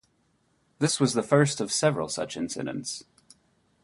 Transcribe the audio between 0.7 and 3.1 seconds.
This was the first of several such incidents.